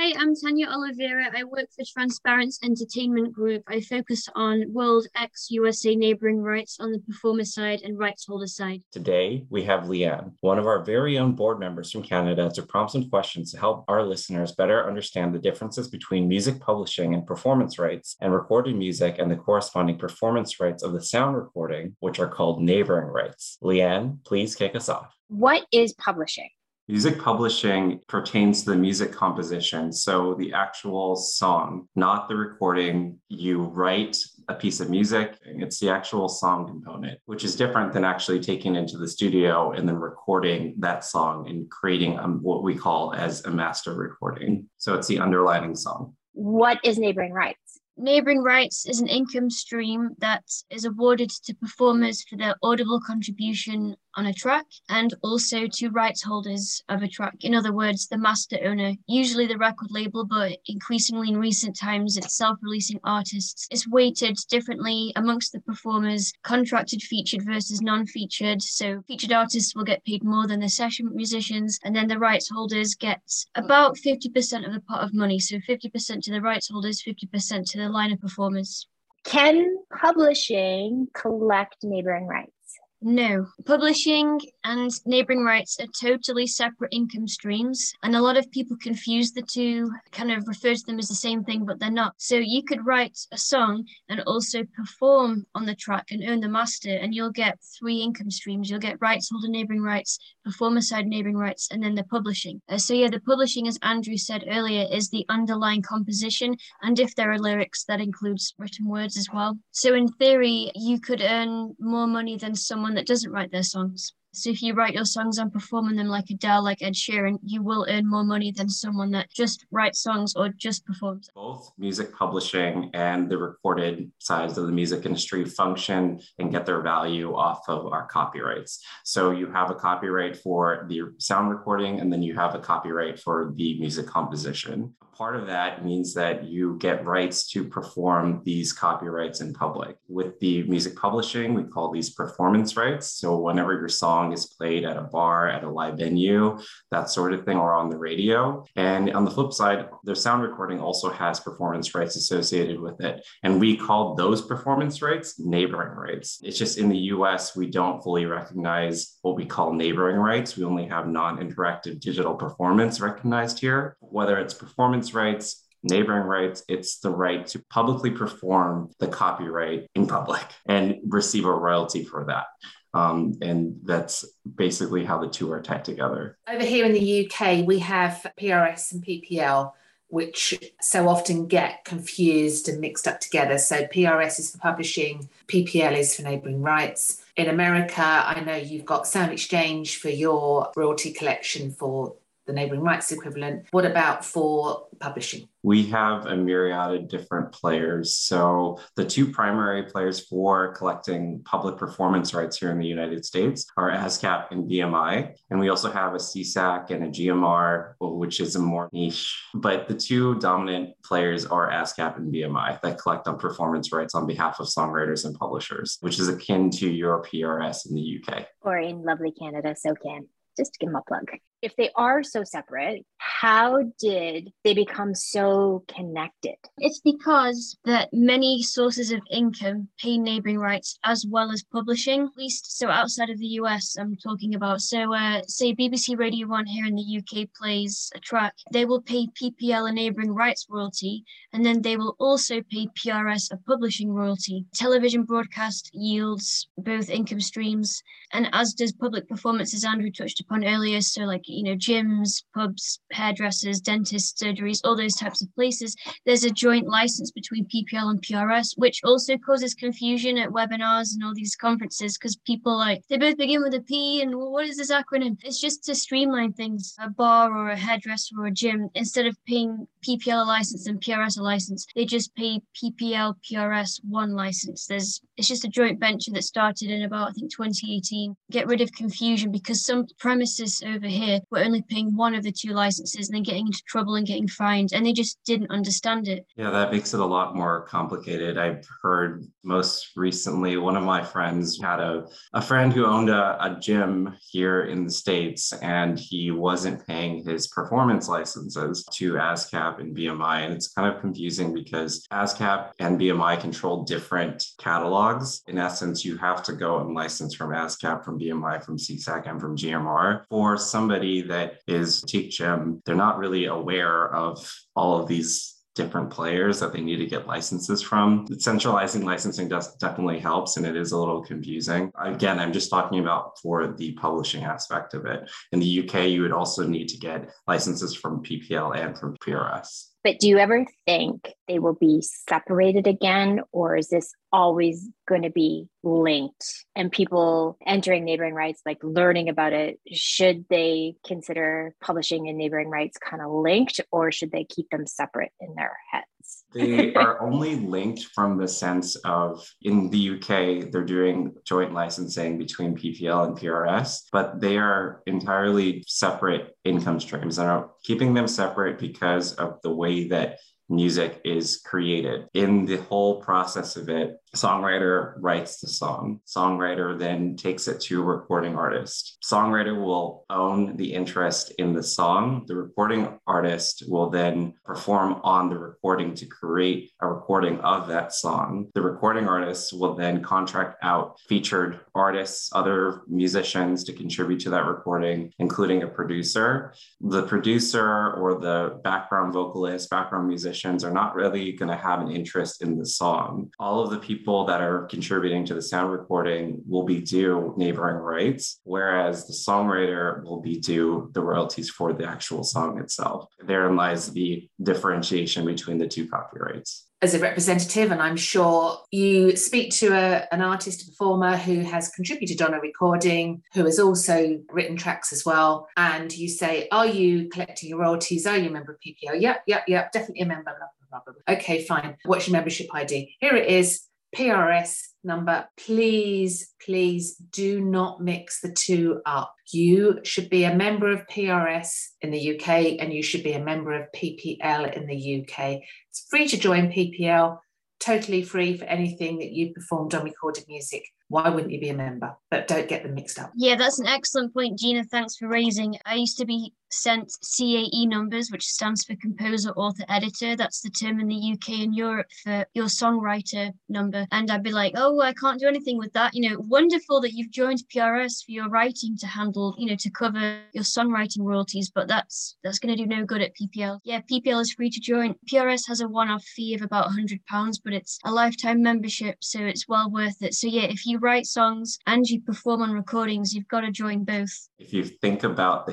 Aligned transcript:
I'm 0.00 0.32
Tanya 0.36 0.68
Oliveira. 0.68 1.26
I 1.36 1.42
work 1.42 1.66
for 1.74 1.84
Transparence 1.84 2.60
Entertainment 2.62 3.32
Group. 3.32 3.64
I 3.66 3.80
focus 3.80 4.28
on 4.36 4.72
World 4.72 5.08
X 5.16 5.48
USA 5.50 5.96
neighboring 5.96 6.40
rights 6.40 6.78
on 6.78 6.92
the 6.92 7.00
performer 7.00 7.44
side 7.44 7.82
and 7.82 7.98
rights 7.98 8.24
holder 8.24 8.46
side. 8.46 8.80
Today, 8.92 9.44
we 9.50 9.64
have 9.64 9.84
Leanne, 9.84 10.34
one 10.40 10.56
of 10.56 10.68
our 10.68 10.84
very 10.84 11.18
own 11.18 11.32
board 11.32 11.58
members 11.58 11.90
from 11.90 12.04
Canada, 12.04 12.48
to 12.54 12.62
prompt 12.62 12.92
some 12.92 13.10
questions 13.10 13.50
to 13.50 13.58
help 13.58 13.84
our 13.88 14.04
listeners 14.04 14.52
better 14.52 14.86
understand 14.86 15.34
the 15.34 15.40
differences 15.40 15.88
between 15.88 16.28
music 16.28 16.60
publishing 16.60 17.12
and 17.12 17.26
performance 17.26 17.76
rights 17.76 18.14
and 18.20 18.32
recorded 18.32 18.76
music 18.76 19.16
and 19.18 19.28
the 19.28 19.36
corresponding 19.36 19.98
performance 19.98 20.60
rights 20.60 20.84
of 20.84 20.92
the 20.92 21.02
sound 21.02 21.36
recording, 21.36 21.96
which 21.98 22.20
are 22.20 22.28
called 22.28 22.62
neighboring 22.62 23.08
rights. 23.08 23.58
Leanne, 23.64 24.24
please 24.24 24.54
kick 24.54 24.76
us 24.76 24.88
off. 24.88 25.12
What 25.26 25.66
is 25.72 25.92
publishing? 25.94 26.50
Music 26.90 27.20
publishing 27.20 28.00
pertains 28.08 28.64
to 28.64 28.70
the 28.70 28.76
music 28.76 29.12
composition. 29.12 29.92
So 29.92 30.32
the 30.32 30.54
actual 30.54 31.16
song, 31.16 31.86
not 31.94 32.30
the 32.30 32.34
recording. 32.34 33.18
You 33.28 33.64
write 33.64 34.16
a 34.48 34.54
piece 34.54 34.80
of 34.80 34.88
music, 34.88 35.36
it's 35.44 35.78
the 35.80 35.90
actual 35.90 36.30
song 36.30 36.66
component, 36.66 37.20
which 37.26 37.44
is 37.44 37.56
different 37.56 37.92
than 37.92 38.06
actually 38.06 38.40
taking 38.40 38.74
into 38.74 38.96
the 38.96 39.06
studio 39.06 39.72
and 39.72 39.86
then 39.86 39.96
recording 39.96 40.76
that 40.78 41.04
song 41.04 41.46
and 41.50 41.70
creating 41.70 42.18
um, 42.18 42.42
what 42.42 42.62
we 42.62 42.74
call 42.74 43.12
as 43.14 43.44
a 43.44 43.50
master 43.50 43.92
recording. 43.92 44.66
So 44.78 44.94
it's 44.94 45.08
the 45.08 45.18
underlining 45.18 45.76
song. 45.76 46.16
What 46.32 46.78
is 46.82 46.98
neighboring 46.98 47.34
rights? 47.34 47.80
Neighbouring 47.98 48.42
rights 48.42 48.86
is 48.86 49.00
an 49.00 49.08
income 49.08 49.50
stream 49.50 50.10
that 50.20 50.44
is 50.70 50.86
awarded 50.86 51.28
to 51.44 51.54
performers 51.54 52.22
for 52.22 52.36
their 52.36 52.54
audible 52.62 53.00
contribution 53.00 53.94
on 54.18 54.26
a 54.26 54.34
track 54.34 54.66
and 54.88 55.14
also 55.22 55.68
to 55.68 55.90
rights 55.90 56.22
holders 56.22 56.82
of 56.88 57.02
a 57.02 57.08
track. 57.08 57.36
In 57.42 57.54
other 57.54 57.72
words, 57.72 58.08
the 58.08 58.18
master 58.18 58.58
owner, 58.64 58.94
usually 59.06 59.46
the 59.46 59.56
record 59.56 59.92
label, 59.92 60.24
but 60.24 60.58
increasingly 60.66 61.28
in 61.28 61.38
recent 61.38 61.78
times, 61.78 62.16
it's 62.16 62.36
self 62.36 62.58
releasing 62.60 62.98
artists. 63.04 63.68
It's 63.70 63.88
weighted 63.88 64.36
differently 64.50 65.12
amongst 65.14 65.52
the 65.52 65.60
performers, 65.60 66.32
contracted 66.42 67.00
featured 67.00 67.44
versus 67.44 67.80
non 67.80 68.06
featured. 68.06 68.60
So 68.60 69.02
featured 69.06 69.32
artists 69.32 69.76
will 69.76 69.84
get 69.84 70.04
paid 70.04 70.24
more 70.24 70.48
than 70.48 70.58
the 70.58 70.68
session 70.68 71.08
musicians, 71.14 71.78
and 71.84 71.94
then 71.94 72.08
the 72.08 72.18
rights 72.18 72.50
holders 72.50 72.96
get 72.96 73.22
about 73.54 73.96
50% 73.96 74.66
of 74.66 74.72
the 74.72 74.80
pot 74.80 75.04
of 75.04 75.14
money. 75.14 75.38
So 75.38 75.58
50% 75.58 76.22
to 76.22 76.32
the 76.32 76.42
rights 76.42 76.68
holders, 76.68 77.02
50% 77.02 77.70
to 77.70 77.78
the 77.78 77.88
line 77.88 78.12
of 78.12 78.20
performers. 78.20 78.88
Can 79.24 79.78
publishing 79.94 81.06
collect 81.12 81.76
neighboring 81.84 82.26
rights? 82.26 82.57
No, 83.00 83.46
publishing 83.64 84.40
and 84.64 84.90
neighboring 85.06 85.44
rights 85.44 85.78
are 85.78 85.86
totally 86.00 86.48
separate 86.48 86.92
income 86.92 87.28
streams, 87.28 87.92
and 88.02 88.16
a 88.16 88.20
lot 88.20 88.36
of 88.36 88.50
people 88.50 88.76
confuse 88.82 89.30
the 89.30 89.42
two, 89.42 89.88
kind 90.10 90.32
of 90.32 90.48
refer 90.48 90.74
to 90.74 90.84
them 90.84 90.98
as 90.98 91.06
the 91.06 91.14
same 91.14 91.44
thing, 91.44 91.64
but 91.64 91.78
they're 91.78 91.92
not. 91.92 92.14
So 92.16 92.34
you 92.34 92.64
could 92.64 92.84
write 92.84 93.16
a 93.30 93.38
song 93.38 93.86
and 94.08 94.20
also 94.22 94.64
perform 94.76 95.46
on 95.54 95.64
the 95.64 95.76
track 95.76 96.06
and 96.10 96.24
earn 96.28 96.40
the 96.40 96.48
master, 96.48 96.90
and 96.90 97.14
you'll 97.14 97.30
get 97.30 97.60
three 97.78 97.98
income 97.98 98.32
streams. 98.32 98.68
You'll 98.68 98.80
get 98.80 99.00
rights 99.00 99.30
holder 99.30 99.48
neighboring 99.48 99.82
rights, 99.82 100.18
performer 100.44 100.80
side 100.80 101.06
neighboring 101.06 101.36
rights, 101.36 101.68
and 101.70 101.80
then 101.80 101.94
the 101.94 102.02
publishing. 102.02 102.60
Uh, 102.68 102.78
so 102.78 102.94
yeah, 102.94 103.08
the 103.08 103.20
publishing, 103.20 103.68
as 103.68 103.78
Andrew 103.82 104.16
said 104.16 104.42
earlier, 104.48 104.88
is 104.90 105.08
the 105.08 105.24
underlying 105.28 105.82
composition, 105.82 106.56
and 106.82 106.98
if 106.98 107.14
there 107.14 107.30
are 107.30 107.38
lyrics, 107.38 107.84
that 107.84 108.00
includes 108.00 108.54
written 108.58 108.88
words 108.88 109.16
as 109.16 109.28
well. 109.32 109.56
So 109.70 109.94
in 109.94 110.08
theory, 110.08 110.72
you 110.74 110.98
could 110.98 111.20
earn 111.20 111.76
more 111.78 112.08
money 112.08 112.36
than 112.36 112.56
someone 112.56 112.87
someone 112.88 112.96
that 112.96 113.06
doesn't 113.06 113.32
write 113.32 113.52
their 113.52 113.62
songs. 113.62 114.14
So 114.32 114.50
if 114.50 114.62
you 114.62 114.72
write 114.72 114.94
your 114.94 115.04
songs 115.04 115.38
and 115.38 115.52
perform 115.52 115.94
them 115.96 116.06
like 116.06 116.30
Adele, 116.30 116.62
like 116.64 116.80
Ed 116.80 116.94
Sheeran, 116.94 117.38
you 117.42 117.62
will 117.62 117.86
earn 117.88 118.08
more 118.08 118.24
money 118.24 118.50
than 118.50 118.68
someone 118.68 119.10
that 119.10 119.30
just 119.34 119.66
writes 119.70 120.00
songs 120.00 120.34
or 120.36 120.48
just 120.50 120.86
performs. 120.86 121.28
Both 121.34 121.72
music 121.76 122.14
publishing 122.14 122.90
and 122.94 123.28
the 123.28 123.36
recorded 123.36 124.10
sides 124.18 124.56
of 124.56 124.66
the 124.66 124.72
music 124.72 125.04
industry 125.04 125.44
function 125.44 126.20
and 126.38 126.52
get 126.52 126.64
their 126.64 126.80
value 126.80 127.34
off 127.34 127.60
of 127.68 127.86
our 127.92 128.06
copyrights. 128.06 128.82
So 129.04 129.32
you 129.32 129.50
have 129.50 129.70
a 129.70 129.74
copyright 129.74 130.36
for 130.36 130.86
the 130.88 131.00
sound 131.18 131.50
recording, 131.50 132.00
and 132.00 132.10
then 132.12 132.22
you 132.22 132.34
have 132.36 132.54
a 132.54 132.60
copyright 132.60 133.18
for 133.18 133.52
the 133.54 133.78
music 133.80 134.06
composition 134.06 134.94
part 135.18 135.34
of 135.34 135.48
that 135.48 135.84
means 135.84 136.14
that 136.14 136.44
you 136.44 136.78
get 136.78 137.04
rights 137.04 137.50
to 137.50 137.64
perform 137.64 138.40
these 138.44 138.72
copyrights 138.72 139.40
in 139.40 139.52
public. 139.52 139.96
With 140.08 140.38
the 140.38 140.62
music 140.62 140.94
publishing, 140.94 141.54
we 141.54 141.64
call 141.64 141.90
these 141.90 142.10
performance 142.10 142.76
rights. 142.76 143.10
So 143.10 143.36
whenever 143.36 143.72
your 143.72 143.88
song 143.88 144.32
is 144.32 144.46
played 144.46 144.84
at 144.84 144.96
a 144.96 145.02
bar, 145.02 145.48
at 145.48 145.64
a 145.64 145.68
live 145.68 145.98
venue, 145.98 146.56
that 146.92 147.10
sort 147.10 147.32
of 147.32 147.44
thing, 147.44 147.56
or 147.56 147.74
on 147.74 147.90
the 147.90 147.98
radio. 147.98 148.64
And 148.76 149.12
on 149.12 149.24
the 149.24 149.30
flip 149.32 149.52
side, 149.52 149.88
their 150.04 150.14
sound 150.14 150.44
recording 150.44 150.78
also 150.78 151.10
has 151.10 151.40
performance 151.40 151.92
rights 151.96 152.14
associated 152.14 152.78
with 152.78 153.00
it. 153.00 153.26
And 153.42 153.60
we 153.60 153.76
call 153.76 154.14
those 154.14 154.40
performance 154.40 155.02
rights 155.02 155.40
neighboring 155.40 155.96
rights. 155.96 156.38
It's 156.44 156.58
just 156.58 156.78
in 156.78 156.88
the 156.88 156.98
US, 157.14 157.56
we 157.56 157.66
don't 157.66 158.02
fully 158.04 158.26
recognize 158.26 159.18
what 159.22 159.34
we 159.34 159.46
call 159.46 159.72
neighboring 159.72 160.16
rights. 160.16 160.56
We 160.56 160.62
only 160.62 160.86
have 160.86 161.08
non 161.08 161.38
interactive 161.38 161.98
digital 161.98 162.36
performance 162.36 163.00
recognized 163.00 163.58
here, 163.58 163.96
whether 163.98 164.38
it's 164.38 164.54
performance 164.54 165.07
rights, 165.14 165.64
neighboring 165.82 166.26
rights, 166.26 166.64
it's 166.68 166.98
the 166.98 167.10
right 167.10 167.46
to 167.48 167.62
publicly 167.70 168.10
perform 168.10 168.90
the 168.98 169.08
copyright 169.08 169.86
in 169.94 170.06
public 170.06 170.44
and 170.66 170.96
receive 171.06 171.44
a 171.44 171.52
royalty 171.52 172.04
for 172.04 172.24
that. 172.26 172.46
Um, 172.94 173.34
and 173.42 173.76
that's 173.84 174.24
basically 174.56 175.04
how 175.04 175.18
the 175.18 175.28
two 175.28 175.52
are 175.52 175.62
tied 175.62 175.84
together. 175.84 176.38
Over 176.48 176.64
here 176.64 176.86
in 176.86 176.92
the 176.92 177.26
UK, 177.26 177.66
we 177.66 177.78
have 177.80 178.26
PRS 178.40 178.92
and 178.92 179.04
PPL, 179.04 179.72
which 180.08 180.54
so 180.80 181.06
often 181.06 181.46
get 181.46 181.84
confused 181.84 182.68
and 182.68 182.80
mixed 182.80 183.06
up 183.06 183.20
together. 183.20 183.58
So 183.58 183.84
PRS 183.84 184.38
is 184.38 184.50
for 184.50 184.58
publishing, 184.58 185.28
PPL 185.48 185.96
is 185.96 186.16
for 186.16 186.22
neighbouring 186.22 186.62
rights. 186.62 187.22
In 187.36 187.48
America, 187.48 188.02
I 188.02 188.40
know 188.40 188.56
you've 188.56 188.86
got 188.86 189.04
SoundExchange 189.04 189.96
for 189.96 190.08
your 190.08 190.72
royalty 190.74 191.12
collection 191.12 191.70
for 191.70 192.16
the 192.48 192.54
neighbouring 192.54 192.80
rights 192.80 193.12
equivalent. 193.12 193.66
What 193.70 193.84
about 193.84 194.24
for 194.24 194.88
publishing? 194.98 195.48
We 195.62 195.84
have 195.88 196.26
a 196.26 196.34
myriad 196.34 196.94
of 196.94 197.08
different 197.08 197.52
players. 197.52 198.16
So, 198.16 198.80
the 198.96 199.04
two 199.04 199.30
primary 199.30 199.84
players 199.84 200.26
for 200.26 200.72
collecting 200.74 201.42
public 201.44 201.76
performance 201.76 202.32
rights 202.32 202.58
here 202.58 202.70
in 202.70 202.78
the 202.78 202.86
United 202.86 203.24
States 203.24 203.66
are 203.76 203.90
ASCAP 203.90 204.46
and 204.50 204.68
BMI. 204.68 205.34
And 205.50 205.60
we 205.60 205.68
also 205.68 205.90
have 205.90 206.14
a 206.14 206.18
SESAC 206.18 206.90
and 206.90 207.04
a 207.04 207.08
GMR, 207.08 207.94
which 208.00 208.40
is 208.40 208.56
a 208.56 208.60
more 208.60 208.88
niche. 208.92 209.38
But 209.54 209.86
the 209.86 209.94
two 209.94 210.38
dominant 210.38 210.94
players 211.04 211.44
are 211.44 211.70
ASCAP 211.70 212.16
and 212.16 212.32
BMI 212.32 212.80
that 212.80 212.98
collect 212.98 213.28
on 213.28 213.38
performance 213.38 213.92
rights 213.92 214.14
on 214.14 214.26
behalf 214.26 214.58
of 214.58 214.68
songwriters 214.68 215.26
and 215.26 215.38
publishers, 215.38 215.98
which 216.00 216.18
is 216.18 216.28
akin 216.28 216.70
to 216.70 216.88
your 216.88 217.22
PRS 217.22 217.86
in 217.88 217.94
the 217.94 218.22
UK. 218.22 218.46
Or 218.62 218.78
in 218.78 219.02
lovely 219.02 219.32
Canada, 219.32 219.74
SOCAN 219.74 220.26
just 220.58 220.74
to 220.74 220.78
give 220.80 220.88
them 220.88 220.96
a 220.96 221.02
plug. 221.02 221.30
If 221.60 221.74
they 221.76 221.90
are 221.96 222.22
so 222.22 222.44
separate, 222.44 223.04
how 223.18 223.82
did 223.98 224.52
they 224.62 224.74
become 224.74 225.14
so 225.14 225.84
connected? 225.88 226.54
It's 226.78 227.00
because 227.00 227.76
that 227.84 228.08
many 228.12 228.62
sources 228.62 229.10
of 229.10 229.20
income 229.30 229.88
pay 230.00 230.18
neighboring 230.18 230.58
rights 230.58 230.98
as 231.04 231.26
well 231.28 231.50
as 231.50 231.64
publishing, 231.64 232.22
at 232.22 232.36
least 232.36 232.78
so 232.78 232.88
outside 232.88 233.30
of 233.30 233.38
the 233.38 233.58
US 233.62 233.96
I'm 233.98 234.16
talking 234.16 234.54
about. 234.54 234.80
So 234.82 235.12
uh, 235.12 235.42
say 235.46 235.74
BBC 235.74 236.16
Radio 236.16 236.46
1 236.46 236.66
here 236.66 236.86
in 236.86 236.94
the 236.94 237.18
UK 237.18 237.48
plays 237.58 238.10
a 238.14 238.20
track, 238.20 238.54
they 238.72 238.84
will 238.84 239.02
pay 239.02 239.26
PPL 239.26 239.88
a 239.88 239.92
neighboring 239.92 240.32
rights 240.32 240.66
royalty, 240.70 241.24
and 241.52 241.66
then 241.66 241.82
they 241.82 241.96
will 241.96 242.14
also 242.20 242.62
pay 242.70 242.86
PRS 242.98 243.50
a 243.50 243.56
publishing 243.56 244.12
royalty. 244.12 244.64
Television 244.74 245.24
broadcast 245.24 245.90
yields 245.92 246.68
both 246.78 247.10
income 247.10 247.40
streams, 247.40 248.02
and 248.32 248.48
as 248.52 248.74
does 248.74 248.92
public 248.92 249.28
performances 249.28 249.84
Andrew 249.84 250.10
touched 250.10 250.40
upon 250.40 250.64
earlier, 250.64 251.00
so 251.00 251.22
like 251.22 251.47
you 251.48 251.62
know, 251.62 251.76
gyms, 251.76 252.42
pubs, 252.54 253.00
hairdressers, 253.12 253.80
dentists, 253.80 254.42
surgeries, 254.42 254.80
all 254.84 254.96
those 254.96 255.16
types 255.16 255.42
of 255.42 255.52
places, 255.54 255.96
there's 256.26 256.44
a 256.44 256.50
joint 256.50 256.86
license 256.86 257.30
between 257.30 257.66
PPL 257.66 258.10
and 258.10 258.22
PRS, 258.22 258.76
which 258.76 259.00
also 259.04 259.36
causes 259.38 259.74
confusion 259.74 260.38
at 260.38 260.50
webinars 260.50 261.14
and 261.14 261.24
all 261.24 261.34
these 261.34 261.56
conferences 261.56 262.16
because 262.16 262.36
people 262.36 262.76
like 262.76 263.02
they 263.08 263.16
both 263.16 263.36
begin 263.36 263.62
with 263.62 263.74
a 263.74 263.80
P 263.80 264.20
and 264.22 264.34
well, 264.34 264.52
what 264.52 264.66
is 264.66 264.76
this 264.76 264.90
acronym? 264.90 265.36
It's 265.42 265.60
just 265.60 265.84
to 265.84 265.94
streamline 265.94 266.52
things. 266.52 266.94
A 267.00 267.08
bar 267.08 267.52
or 267.56 267.70
a 267.70 267.76
hairdresser 267.76 268.34
or 268.38 268.46
a 268.46 268.50
gym, 268.50 268.88
instead 268.94 269.26
of 269.26 269.36
paying 269.46 269.86
PPL 270.06 270.44
a 270.44 270.46
license 270.46 270.86
and 270.86 271.00
PRS 271.00 271.38
a 271.38 271.42
license, 271.42 271.86
they 271.94 272.04
just 272.04 272.34
pay 272.34 272.60
PPL 272.76 273.34
PRS 273.50 274.00
one 274.08 274.32
license. 274.32 274.86
There's 274.86 275.20
it's 275.36 275.48
just 275.48 275.64
a 275.64 275.68
joint 275.68 276.00
venture 276.00 276.32
that 276.32 276.44
started 276.44 276.90
in 276.90 277.02
about 277.02 277.28
I 277.28 277.32
think 277.32 277.52
2018. 277.52 278.36
Get 278.50 278.66
rid 278.66 278.80
of 278.80 278.92
confusion 278.92 279.50
because 279.52 279.84
some 279.84 280.06
premises 280.18 280.82
over 280.86 281.06
here 281.06 281.37
were 281.50 281.58
only 281.58 281.82
paying 281.82 282.16
one 282.16 282.34
of 282.34 282.42
the 282.42 282.52
two 282.52 282.72
licenses 282.72 283.28
and 283.28 283.36
then 283.36 283.42
getting 283.42 283.66
into 283.66 283.82
trouble 283.86 284.16
and 284.16 284.26
getting 284.26 284.48
fined, 284.48 284.90
and 284.92 285.04
they 285.04 285.12
just 285.12 285.38
didn't 285.44 285.70
understand 285.70 286.28
it. 286.28 286.46
Yeah, 286.56 286.70
that 286.70 286.92
makes 286.92 287.14
it 287.14 287.20
a 287.20 287.24
lot 287.24 287.56
more 287.56 287.86
complicated. 287.86 288.58
I've 288.58 288.86
heard 289.02 289.46
most 289.64 290.12
recently 290.16 290.76
one 290.76 290.96
of 290.96 291.02
my 291.02 291.22
friends 291.22 291.78
had 291.80 292.00
a, 292.00 292.26
a 292.54 292.62
friend 292.62 292.92
who 292.92 293.06
owned 293.06 293.28
a, 293.28 293.56
a 293.62 293.78
gym 293.80 294.34
here 294.50 294.84
in 294.84 295.04
the 295.04 295.10
States, 295.10 295.72
and 295.82 296.18
he 296.18 296.50
wasn't 296.50 297.06
paying 297.06 297.44
his 297.44 297.68
performance 297.68 298.28
licenses 298.28 299.04
to 299.12 299.34
ASCAP 299.34 300.00
and 300.00 300.16
BMI. 300.16 300.64
And 300.64 300.74
it's 300.74 300.88
kind 300.88 301.12
of 301.12 301.20
confusing 301.20 301.74
because 301.74 302.26
ASCAP 302.32 302.92
and 302.98 303.20
BMI 303.20 303.60
control 303.60 304.04
different 304.04 304.64
catalogs. 304.78 305.62
In 305.68 305.78
essence, 305.78 306.24
you 306.24 306.36
have 306.38 306.62
to 306.64 306.72
go 306.72 307.00
and 307.00 307.14
license 307.14 307.54
from 307.54 307.70
ASCAP, 307.70 308.24
from 308.24 308.38
BMI, 308.38 308.82
from 308.84 308.96
SESAC, 308.96 309.48
and 309.48 309.60
from 309.60 309.76
GMR. 309.76 310.44
For 310.48 310.76
somebody 310.76 311.27
that 311.42 311.80
is 311.86 312.22
Teak 312.22 312.50
Gym, 312.50 313.02
they're 313.04 313.14
not 313.14 313.38
really 313.38 313.66
aware 313.66 314.34
of 314.34 314.58
all 314.94 315.20
of 315.20 315.28
these 315.28 315.78
different 315.98 316.30
players 316.30 316.78
that 316.78 316.92
they 316.92 317.00
need 317.00 317.16
to 317.16 317.26
get 317.26 317.48
licenses 317.48 318.00
from. 318.00 318.46
Centralizing 318.58 319.24
licensing 319.24 319.68
does 319.68 319.96
definitely 319.96 320.38
helps 320.38 320.76
and 320.76 320.86
it 320.86 320.96
is 320.96 321.10
a 321.10 321.18
little 321.18 321.42
confusing. 321.42 322.12
Again, 322.22 322.60
I'm 322.60 322.72
just 322.72 322.88
talking 322.88 323.18
about 323.18 323.58
for 323.58 323.88
the 323.88 324.12
publishing 324.12 324.62
aspect 324.62 325.12
of 325.14 325.26
it. 325.26 325.50
In 325.72 325.80
the 325.80 326.08
UK, 326.08 326.28
you 326.28 326.42
would 326.42 326.52
also 326.52 326.86
need 326.86 327.08
to 327.08 327.18
get 327.18 327.50
licenses 327.66 328.14
from 328.14 328.44
PPL 328.44 328.96
and 328.96 329.18
from 329.18 329.36
PRS. 329.38 330.10
But 330.22 330.38
do 330.38 330.48
you 330.48 330.58
ever 330.58 330.86
think 331.04 331.52
they 331.68 331.78
will 331.78 331.94
be 331.94 332.22
separated 332.22 333.06
again, 333.06 333.60
or 333.72 333.96
is 333.96 334.08
this 334.08 334.32
always 334.50 335.08
going 335.28 335.42
to 335.42 335.50
be 335.50 335.86
linked? 336.02 336.84
And 336.96 337.12
people 337.12 337.76
entering 337.86 338.24
neighboring 338.24 338.54
rights, 338.54 338.80
like 338.86 338.98
learning 339.02 339.48
about 339.48 339.72
it, 339.72 340.00
should 340.10 340.64
they 340.70 341.14
consider 341.26 341.94
publishing 342.00 342.48
and 342.48 342.58
neighboring 342.58 342.88
rights 342.88 343.18
kind 343.18 343.42
of 343.42 343.50
linked, 343.50 344.00
or 344.10 344.32
should 344.32 344.50
they 344.50 344.64
keep 344.64 344.88
them 344.90 345.06
separate 345.06 345.52
in 345.60 345.74
their 345.74 345.96
heads? 346.10 346.26
they 346.74 347.14
are 347.14 347.42
only 347.42 347.76
linked 347.76 348.24
from 348.34 348.56
the 348.56 348.68
sense 348.68 349.16
of 349.16 349.66
in 349.82 350.08
the 350.10 350.30
UK, 350.30 350.90
they're 350.90 351.04
doing 351.04 351.54
joint 351.64 351.92
licensing 351.92 352.58
between 352.58 352.96
PPL 352.96 353.48
and 353.48 353.58
PRS, 353.58 354.22
but 354.32 354.60
they 354.60 354.78
are 354.78 355.22
entirely 355.26 356.04
separate 356.06 356.74
income 356.84 357.20
streams 357.20 357.58
and 357.58 357.68
are 357.68 357.90
keeping 358.02 358.34
them 358.34 358.48
separate 358.48 358.98
because 358.98 359.52
of 359.54 359.78
the 359.82 359.90
way 359.90 360.28
that 360.28 360.58
music 360.88 361.40
is 361.44 361.80
created. 361.84 362.46
In 362.54 362.84
the 362.84 362.96
whole 362.96 363.40
process 363.40 363.96
of 363.96 364.08
it, 364.08 364.36
songwriter 364.56 365.34
writes 365.38 365.80
the 365.80 365.88
song. 365.88 366.40
Songwriter 366.46 367.18
then 367.18 367.56
takes 367.56 367.88
it 367.88 368.00
to 368.02 368.22
a 368.22 368.24
recording 368.24 368.76
artist. 368.76 369.38
Songwriter 369.44 370.00
will 370.00 370.46
own 370.50 370.96
the 370.96 371.12
interest 371.12 371.72
in 371.78 371.92
the 371.92 372.02
song. 372.02 372.64
The 372.66 372.76
recording 372.76 373.38
artist 373.46 374.04
will 374.08 374.30
then 374.30 374.74
perform 374.84 375.40
on 375.44 375.68
the 375.68 375.78
recording 375.78 376.34
to 376.34 376.46
create 376.46 377.12
a 377.20 377.28
recording 377.28 377.78
of 377.80 378.08
that 378.08 378.32
song. 378.32 378.88
The 378.94 379.02
recording 379.02 379.46
artist 379.46 379.92
will 379.92 380.14
then 380.14 380.42
contract 380.42 380.96
out 381.02 381.38
featured 381.48 382.00
artists, 382.14 382.70
other 382.72 383.22
musicians 383.28 384.04
to 384.04 384.12
contribute 384.12 384.60
to 384.60 384.70
that 384.70 384.86
recording, 384.86 385.52
including 385.58 386.02
a 386.02 386.08
producer. 386.08 386.94
The 387.20 387.42
producer 387.42 388.32
or 388.34 388.60
the 388.60 389.00
background 389.04 389.52
vocalist, 389.52 390.10
background 390.10 390.48
musicians 390.84 391.04
are 391.04 391.12
not 391.12 391.34
really 391.34 391.72
going 391.72 391.90
to 391.90 391.96
have 391.96 392.20
an 392.20 392.30
interest 392.30 392.82
in 392.82 392.96
the 392.96 393.06
song. 393.06 393.70
All 393.78 394.02
of 394.02 394.10
the 394.10 394.18
people 394.18 394.38
people 394.38 394.64
that 394.66 394.80
are 394.80 395.06
contributing 395.06 395.64
to 395.66 395.74
the 395.74 395.82
sound 395.82 396.12
recording 396.12 396.80
will 396.86 397.02
be 397.02 397.20
due 397.20 397.74
neighboring 397.76 398.16
rights, 398.16 398.80
whereas 398.84 399.46
the 399.46 399.52
songwriter 399.52 400.44
will 400.44 400.60
be 400.60 400.78
due 400.78 401.28
the 401.32 401.40
royalties 401.40 401.90
for 401.90 402.12
the 402.12 402.24
actual 402.24 402.62
song 402.62 402.98
itself. 403.00 403.46
Therein 403.66 403.96
lies 403.96 404.32
the 404.32 404.68
differentiation 404.82 405.66
between 405.66 405.98
the 405.98 406.06
two 406.06 406.28
copyrights 406.28 407.07
as 407.20 407.34
a 407.34 407.38
representative, 407.38 408.12
and 408.12 408.22
I'm 408.22 408.36
sure 408.36 408.98
you 409.10 409.56
speak 409.56 409.90
to 409.94 410.08
a, 410.08 410.46
an 410.52 410.60
artist, 410.60 411.02
a 411.02 411.10
performer 411.10 411.56
who 411.56 411.80
has 411.80 412.08
contributed 412.10 412.62
on 412.62 412.74
a 412.74 412.80
recording, 412.80 413.62
who 413.74 413.84
has 413.84 413.98
also 413.98 414.60
written 414.70 414.96
tracks 414.96 415.32
as 415.32 415.44
well, 415.44 415.88
and 415.96 416.32
you 416.36 416.48
say, 416.48 416.88
Are 416.92 417.06
you 417.06 417.48
collecting 417.48 417.88
your 417.88 418.00
royalties? 418.00 418.46
Are 418.46 418.56
you 418.56 418.68
a 418.68 418.72
member 418.72 418.92
of 418.92 418.98
PPL? 419.00 419.40
Yep, 419.40 419.64
yep, 419.66 419.84
yep, 419.88 420.12
definitely 420.12 420.42
a 420.42 420.46
member. 420.46 420.76
Blah, 421.10 421.20
blah, 421.24 421.32
blah, 421.32 421.54
okay, 421.56 421.82
fine. 421.84 422.16
What's 422.24 422.46
your 422.46 422.52
membership 422.52 422.88
ID? 422.94 423.34
Here 423.40 423.56
it 423.56 423.68
is. 423.68 424.07
PRS 424.36 425.00
number, 425.24 425.66
please, 425.76 426.74
please 426.84 427.36
do 427.36 427.80
not 427.80 428.22
mix 428.22 428.60
the 428.60 428.72
two 428.72 429.20
up. 429.24 429.54
You 429.72 430.20
should 430.24 430.50
be 430.50 430.64
a 430.64 430.74
member 430.74 431.10
of 431.10 431.26
PRS 431.26 432.08
in 432.20 432.30
the 432.30 432.54
UK 432.54 433.00
and 433.00 433.12
you 433.12 433.22
should 433.22 433.42
be 433.42 433.52
a 433.52 433.64
member 433.64 433.92
of 433.92 434.08
PPL 434.14 434.96
in 434.96 435.06
the 435.06 435.42
UK. 435.42 435.80
It's 436.10 436.26
free 436.28 436.46
to 436.48 436.56
join 436.56 436.92
PPL, 436.92 437.58
totally 438.00 438.42
free 438.42 438.76
for 438.76 438.84
anything 438.84 439.38
that 439.38 439.52
you 439.52 439.72
performed 439.72 440.14
on 440.14 440.24
recorded 440.24 440.64
music 440.68 441.04
why 441.28 441.48
wouldn't 441.50 441.72
you 441.72 441.80
be 441.80 441.90
a 441.90 441.94
member? 441.94 442.34
But 442.50 442.68
don't 442.68 442.88
get 442.88 443.02
them 443.02 443.14
mixed 443.14 443.38
up. 443.38 443.52
Yeah, 443.54 443.76
that's 443.76 443.98
an 443.98 444.06
excellent 444.06 444.54
point, 444.54 444.78
Gina. 444.78 445.04
Thanks 445.04 445.36
for 445.36 445.46
raising. 445.46 445.96
I 446.04 446.14
used 446.14 446.38
to 446.38 446.46
be 446.46 446.72
sent 446.90 447.32
CAE 447.42 448.06
numbers, 448.06 448.50
which 448.50 448.66
stands 448.66 449.04
for 449.04 449.16
composer, 449.16 449.70
author, 449.70 450.04
editor. 450.08 450.56
That's 450.56 450.80
the 450.80 450.90
term 450.90 451.20
in 451.20 451.28
the 451.28 451.52
UK 451.52 451.80
and 451.80 451.94
Europe 451.94 452.28
for 452.42 452.66
your 452.74 452.86
songwriter 452.86 453.72
number. 453.88 454.26
And 454.32 454.50
I'd 454.50 454.62
be 454.62 454.72
like, 454.72 454.92
oh, 454.96 455.20
I 455.20 455.32
can't 455.32 455.60
do 455.60 455.68
anything 455.68 455.98
with 455.98 456.12
that. 456.12 456.34
You 456.34 456.50
know, 456.50 456.56
wonderful 456.58 457.20
that 457.22 457.32
you've 457.32 457.50
joined 457.50 457.82
PRS 457.94 458.44
for 458.44 458.52
your 458.52 458.68
writing 458.68 459.16
to 459.18 459.26
handle, 459.26 459.74
you 459.78 459.86
know, 459.86 459.96
to 459.96 460.10
cover 460.10 460.58
your 460.72 460.84
songwriting 460.84 461.40
royalties, 461.40 461.90
but 461.94 462.08
that's 462.08 462.56
that's 462.64 462.78
going 462.78 462.96
to 462.96 463.02
do 463.02 463.08
no 463.08 463.24
good 463.24 463.42
at 463.42 463.52
PPL. 463.54 464.00
Yeah, 464.04 464.20
PPL 464.30 464.60
is 464.60 464.72
free 464.72 464.90
to 464.90 465.00
join. 465.00 465.34
PRS 465.52 465.86
has 465.88 466.00
a 466.00 466.08
one-off 466.08 466.44
fee 466.44 466.74
of 466.74 466.82
about 466.82 467.10
£100, 467.10 467.38
but 467.84 467.92
it's 467.92 468.18
a 468.24 468.32
lifetime 468.32 468.82
membership, 468.82 469.36
so 469.40 469.60
it's 469.60 469.88
well 469.88 470.10
worth 470.10 470.42
it. 470.42 470.54
So 470.54 470.66
yeah, 470.66 470.84
if 470.84 471.06
you 471.06 471.18
write 471.18 471.46
songs 471.46 471.98
and 472.06 472.26
you 472.26 472.40
perform 472.40 472.82
on 472.82 472.92
recordings, 472.92 473.54
you've 473.54 473.68
got 473.68 473.80
to 473.80 473.90
join 473.90 474.24
both. 474.24 474.68
If 474.78 474.92
you 474.92 475.04
think 475.04 475.44
about 475.44 475.86
the 475.86 475.92